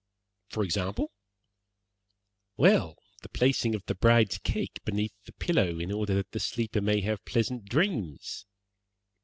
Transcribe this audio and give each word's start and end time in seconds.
"For 0.49 0.63
example?" 0.63 1.11
"Well, 2.57 2.97
the 3.21 3.29
placing 3.29 3.75
of 3.75 3.85
the 3.85 3.93
bride's 3.93 4.39
cake 4.39 4.79
beneath 4.83 5.13
the 5.25 5.33
pillow 5.33 5.77
in 5.77 5.91
order 5.91 6.15
that 6.15 6.31
the 6.31 6.39
sleeper 6.39 6.81
may 6.81 7.01
have 7.01 7.23
pleasant 7.23 7.65
dreams. 7.65 8.47